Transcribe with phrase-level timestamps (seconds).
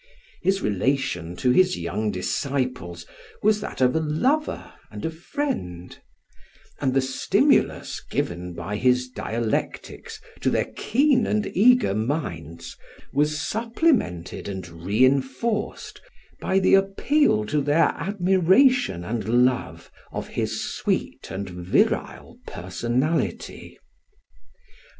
[0.41, 3.05] His relation to his young disciples
[3.43, 5.95] was that of a lover and a friend;
[6.79, 12.75] and the stimulus given by his dialectics to their keen and eager minds
[13.13, 16.01] was supplemented and reinforced
[16.39, 23.77] by the appeal to their admiration and love of his sweet and virile personality.